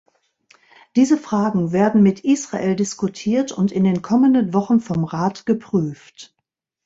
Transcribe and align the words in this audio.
Diese 0.95 1.15
Fragen 1.15 1.73
werden 1.73 2.01
mit 2.01 2.21
Israel 2.21 2.75
diskutiert 2.75 3.51
und 3.51 3.71
in 3.71 3.83
den 3.83 4.01
kommenden 4.01 4.51
Wochen 4.51 4.79
vom 4.79 5.03
Rat 5.03 5.45
geprüft. 5.45 6.33